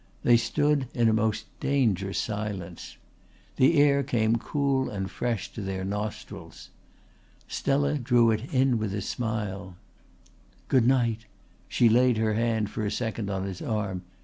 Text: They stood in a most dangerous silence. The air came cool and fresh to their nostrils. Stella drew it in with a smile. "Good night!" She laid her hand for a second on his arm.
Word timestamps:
They 0.23 0.35
stood 0.35 0.87
in 0.95 1.07
a 1.09 1.13
most 1.13 1.45
dangerous 1.59 2.17
silence. 2.17 2.97
The 3.57 3.79
air 3.79 4.01
came 4.01 4.37
cool 4.37 4.89
and 4.89 5.11
fresh 5.11 5.53
to 5.53 5.61
their 5.61 5.85
nostrils. 5.85 6.71
Stella 7.47 7.99
drew 7.99 8.31
it 8.31 8.51
in 8.51 8.79
with 8.79 8.95
a 8.95 9.01
smile. 9.03 9.75
"Good 10.69 10.87
night!" 10.87 11.27
She 11.69 11.87
laid 11.87 12.17
her 12.17 12.33
hand 12.33 12.71
for 12.71 12.83
a 12.83 12.89
second 12.89 13.29
on 13.29 13.43
his 13.45 13.61
arm. 13.61 14.01